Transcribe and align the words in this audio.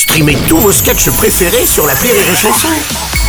Streamez 0.00 0.38
tous 0.48 0.56
vos 0.56 0.72
sketchs 0.72 1.10
préférés 1.10 1.66
sur 1.66 1.86
la 1.86 1.92
Rire 1.92 2.14
et 2.14 2.34
Chanson. 2.34 2.70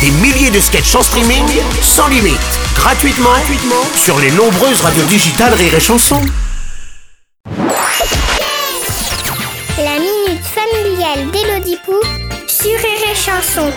Des 0.00 0.10
milliers 0.22 0.50
de 0.50 0.58
sketchs 0.58 0.94
en 0.94 1.02
streaming, 1.02 1.44
sans 1.82 2.08
limite, 2.08 2.40
gratuitement, 2.74 3.28
gratuitement 3.28 3.84
sur 3.94 4.18
les 4.18 4.30
nombreuses 4.30 4.80
radios 4.80 5.04
digitales 5.04 5.52
Rire 5.52 5.74
et 5.74 5.80
Chanson. 5.80 6.18
La 9.76 9.98
minute 9.98 10.42
familiale 10.46 11.30
d'Élodie 11.30 11.76
Pou 11.84 11.92
sur 12.48 12.70
Rire 12.70 13.10
et 13.12 13.14
Chanson. 13.14 13.70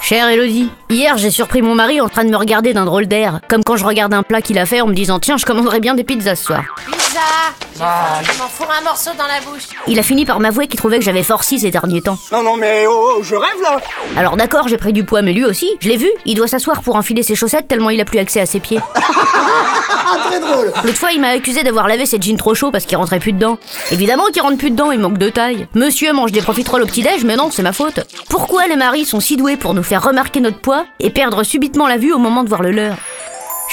Chère 0.00 0.30
Elodie, 0.30 0.70
hier 0.88 1.18
j'ai 1.18 1.30
surpris 1.30 1.60
mon 1.60 1.74
mari 1.74 2.00
en 2.00 2.08
train 2.08 2.24
de 2.24 2.30
me 2.30 2.36
regarder 2.38 2.72
d'un 2.72 2.86
drôle 2.86 3.06
d'air, 3.06 3.40
comme 3.50 3.62
quand 3.62 3.76
je 3.76 3.84
regarde 3.84 4.14
un 4.14 4.22
plat 4.22 4.40
qu'il 4.40 4.58
a 4.58 4.64
fait 4.64 4.80
en 4.80 4.86
me 4.86 4.94
disant 4.94 5.20
tiens 5.20 5.36
je 5.36 5.44
commanderais 5.44 5.80
bien 5.80 5.94
des 5.94 6.04
pizzas 6.04 6.36
ce 6.36 6.44
soir. 6.44 6.64
Je 7.74 8.38
m'en 8.38 8.48
fous 8.48 8.64
un 8.70 8.82
morceau 8.82 9.10
dans 9.18 9.26
la 9.26 9.40
bouche. 9.40 9.68
Il 9.86 9.98
a 9.98 10.02
fini 10.02 10.24
par 10.24 10.40
m'avouer 10.40 10.66
qu'il 10.66 10.78
trouvait 10.78 10.98
que 10.98 11.04
j'avais 11.04 11.22
forci 11.22 11.58
ces 11.58 11.70
derniers 11.70 12.00
temps. 12.00 12.18
Non, 12.30 12.42
non, 12.42 12.56
mais 12.56 12.86
oh, 12.88 13.16
oh, 13.18 13.22
je 13.22 13.34
rêve 13.34 13.60
là 13.62 13.78
Alors 14.16 14.36
d'accord 14.36 14.68
j'ai 14.68 14.76
pris 14.76 14.92
du 14.92 15.04
poids 15.04 15.22
mais 15.22 15.32
lui 15.32 15.44
aussi, 15.44 15.70
je 15.80 15.88
l'ai 15.88 15.96
vu, 15.96 16.08
il 16.24 16.34
doit 16.36 16.46
s'asseoir 16.48 16.82
pour 16.82 16.96
enfiler 16.96 17.22
ses 17.22 17.34
chaussettes 17.34 17.68
tellement 17.68 17.90
il 17.90 18.00
a 18.00 18.04
plus 18.04 18.18
accès 18.18 18.40
à 18.40 18.46
ses 18.46 18.60
pieds. 18.60 18.80
Très 20.26 20.40
drôle 20.40 20.72
L'autre 20.84 20.98
fois 20.98 21.12
il 21.12 21.20
m'a 21.20 21.28
accusé 21.28 21.62
d'avoir 21.62 21.88
lavé 21.88 22.06
ses 22.06 22.20
jeans 22.20 22.36
trop 22.36 22.54
chauds 22.54 22.70
parce 22.70 22.84
qu'il 22.84 22.96
rentrait 22.98 23.18
plus 23.18 23.32
dedans. 23.32 23.58
Évidemment 23.90 24.26
qu'il 24.32 24.42
rentre 24.42 24.58
plus 24.58 24.70
dedans, 24.70 24.92
il 24.92 24.98
manque 25.00 25.18
de 25.18 25.30
taille. 25.30 25.66
Monsieur 25.74 26.12
mange 26.12 26.32
des 26.32 26.42
profiteroles 26.42 26.82
au 26.82 26.86
petit-déj 26.86 27.24
mais 27.24 27.36
non 27.36 27.50
c'est 27.50 27.62
ma 27.62 27.72
faute. 27.72 28.00
Pourquoi 28.28 28.66
les 28.68 28.76
maris 28.76 29.04
sont 29.04 29.20
si 29.20 29.36
doués 29.36 29.56
pour 29.56 29.74
nous 29.74 29.82
faire 29.82 30.02
remarquer 30.04 30.40
notre 30.40 30.58
poids 30.58 30.84
et 31.00 31.10
perdre 31.10 31.42
subitement 31.42 31.88
la 31.88 31.96
vue 31.96 32.12
au 32.12 32.18
moment 32.18 32.44
de 32.44 32.48
voir 32.48 32.62
le 32.62 32.70
leur? 32.70 32.96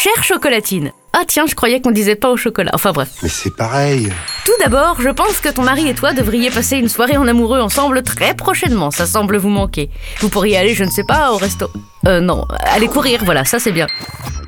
Chère 0.02 0.24
chocolatine. 0.24 0.94
Ah 1.12 1.24
tiens, 1.28 1.46
je 1.46 1.56
croyais 1.56 1.82
qu'on 1.82 1.92
disait 1.92 2.16
pas 2.16 2.30
au 2.30 2.38
chocolat. 2.38 2.72
Enfin 2.74 2.94
bref. 2.94 3.10
Mais 3.22 3.28
c'est 3.28 3.54
pareil. 3.54 4.08
Tout 4.46 4.54
d'abord, 4.64 4.96
je 5.02 5.10
pense 5.10 5.42
que 5.42 5.50
ton 5.50 5.64
mari 5.64 5.90
et 5.90 5.94
toi 5.94 6.14
devriez 6.14 6.50
passer 6.50 6.78
une 6.78 6.88
soirée 6.88 7.18
en 7.18 7.28
amoureux 7.28 7.60
ensemble 7.60 8.02
très 8.02 8.34
prochainement. 8.34 8.92
Ça 8.92 9.06
semble 9.06 9.36
vous 9.36 9.50
manquer. 9.50 9.90
Vous 10.22 10.30
pourriez 10.30 10.56
aller, 10.56 10.74
je 10.74 10.86
ne 10.86 10.90
sais 10.90 11.04
pas, 11.04 11.34
au 11.34 11.36
resto. 11.36 11.70
Euh, 12.08 12.22
non, 12.22 12.46
aller 12.64 12.88
courir, 12.88 13.26
voilà, 13.26 13.44
ça 13.44 13.60
c'est 13.60 13.74
bien. 13.74 13.88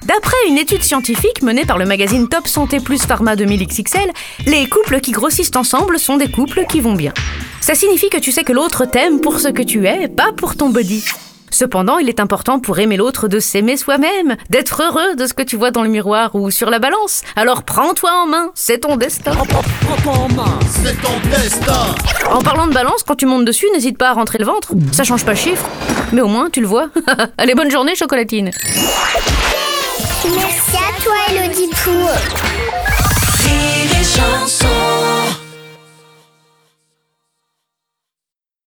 D'après 0.06 0.38
une 0.48 0.58
étude 0.58 0.84
scientifique 0.84 1.42
menée 1.42 1.66
par 1.66 1.78
le 1.78 1.86
magazine 1.86 2.30
Top 2.30 2.48
Santé 2.48 2.80
Plus 2.80 3.02
Pharma 3.02 3.36
2000XXL, 3.36 4.10
les 4.46 4.70
couples 4.70 5.02
qui 5.02 5.12
grossissent 5.12 5.52
ensemble 5.58 6.00
sont 6.00 6.16
des 6.16 6.32
couples 6.32 6.64
qui 6.66 6.80
vont 6.80 6.96
bien. 6.96 7.12
Ça 7.60 7.76
signifie 7.76 8.10
que 8.10 8.20
tu 8.20 8.32
sais 8.32 8.46
que 8.46 8.54
l'autre 8.54 8.86
t'aime 8.86 9.20
pour 9.20 9.42
ce 9.42 9.50
que 9.50 9.64
tu 9.64 9.86
es, 9.86 10.08
pas 10.08 10.32
pour 10.32 10.56
ton 10.56 10.70
body. 10.70 11.04
Cependant, 11.52 11.98
il 12.00 12.10
est 12.10 12.20
important 12.20 12.60
pour 12.60 12.80
aimer 12.80 12.98
l'autre 12.98 13.28
de 13.28 13.40
s'aimer 13.40 13.78
soi-même, 13.78 14.36
d'être 14.50 14.82
heureux 14.82 15.16
de 15.16 15.28
ce 15.28 15.34
que 15.34 15.44
tu 15.44 15.58
vois 15.58 15.72
dans 15.72 15.84
le 15.84 15.90
miroir 15.90 16.34
ou 16.34 16.50
sur 16.50 16.70
la 16.70 16.80
balance. 16.80 17.22
Alors 17.36 17.64
prends-toi 17.64 18.10
en 18.24 18.28
main, 18.28 18.52
c'est 18.56 18.80
ton 18.80 18.96
destin. 18.96 19.34
En 22.32 22.42
parlant 22.42 22.68
de 22.68 22.74
balance, 22.74 23.04
quand 23.04 23.16
tu 23.16 23.26
montes 23.26 23.46
dessus, 23.46 23.68
n'hésite 23.74 23.98
pas 23.98 24.10
à 24.10 24.14
rentrer 24.14 24.40
le 24.40 24.46
ventre. 24.46 24.74
Ça 24.92 25.04
change 25.04 25.26
pas 25.26 25.36
chiffre, 25.36 25.66
mais 26.14 26.22
au 26.22 26.28
moins 26.28 26.50
tu 26.50 26.62
le 26.62 26.68
vois. 26.68 26.90
Allez, 27.38 27.54
bonne 27.54 27.70
journée, 27.70 27.96
chocolatine. 27.96 28.52
Merci 30.24 30.78
à 30.78 31.04
toi, 31.04 31.14
chanson. 31.84 32.41